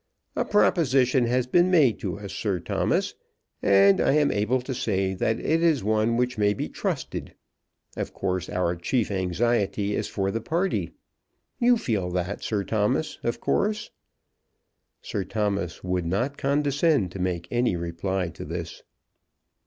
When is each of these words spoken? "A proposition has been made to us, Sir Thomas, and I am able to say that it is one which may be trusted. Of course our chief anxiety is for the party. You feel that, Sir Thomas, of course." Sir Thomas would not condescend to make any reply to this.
"A 0.35 0.43
proposition 0.43 1.25
has 1.27 1.45
been 1.45 1.69
made 1.69 1.99
to 1.99 2.17
us, 2.17 2.33
Sir 2.33 2.59
Thomas, 2.59 3.13
and 3.61 4.01
I 4.01 4.13
am 4.13 4.31
able 4.31 4.59
to 4.59 4.73
say 4.73 5.13
that 5.13 5.39
it 5.39 5.61
is 5.61 5.83
one 5.83 6.17
which 6.17 6.39
may 6.39 6.55
be 6.55 6.69
trusted. 6.69 7.35
Of 7.95 8.11
course 8.11 8.49
our 8.49 8.75
chief 8.75 9.11
anxiety 9.11 9.95
is 9.95 10.07
for 10.07 10.31
the 10.31 10.41
party. 10.41 10.89
You 11.59 11.77
feel 11.77 12.09
that, 12.13 12.41
Sir 12.41 12.63
Thomas, 12.63 13.19
of 13.21 13.39
course." 13.39 13.91
Sir 15.03 15.23
Thomas 15.23 15.83
would 15.83 16.07
not 16.07 16.35
condescend 16.35 17.11
to 17.11 17.19
make 17.19 17.47
any 17.51 17.75
reply 17.75 18.29
to 18.29 18.43
this. 18.43 18.81